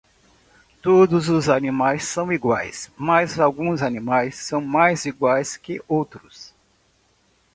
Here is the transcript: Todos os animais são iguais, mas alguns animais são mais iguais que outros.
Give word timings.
Todos 0.81 1.29
os 1.29 1.47
animais 1.47 2.05
são 2.05 2.33
iguais, 2.33 2.89
mas 2.97 3.39
alguns 3.39 3.83
animais 3.83 4.33
são 4.35 4.59
mais 4.59 5.05
iguais 5.05 5.55
que 5.55 5.79
outros. 5.87 6.55